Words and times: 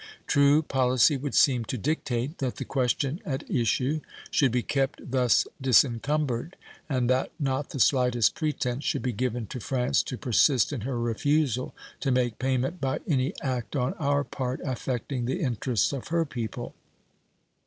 True 0.25 0.63
policy 0.63 1.15
would 1.15 1.35
seem 1.35 1.63
to 1.65 1.77
dictate 1.77 2.39
that 2.39 2.55
the 2.55 2.65
question 2.65 3.19
at 3.23 3.47
issue 3.47 3.99
should 4.31 4.51
be 4.51 4.63
kept 4.63 5.11
thus 5.11 5.45
disencumbered 5.61 6.55
and 6.89 7.07
that 7.07 7.29
not 7.39 7.69
the 7.69 7.79
slightest 7.79 8.33
pretense 8.33 8.83
should 8.83 9.03
be 9.03 9.11
given 9.13 9.45
to 9.45 9.59
France 9.59 10.01
to 10.01 10.17
persist 10.17 10.73
in 10.73 10.81
her 10.81 10.99
refusal 10.99 11.75
to 11.99 12.09
make 12.09 12.39
payment 12.39 12.81
by 12.81 13.01
any 13.07 13.33
act 13.41 13.75
on 13.75 13.93
our 13.99 14.23
part 14.23 14.59
affecting 14.65 15.25
the 15.25 15.39
interests 15.39 15.93
of 15.93 16.07
her 16.07 16.25
people. 16.25 16.73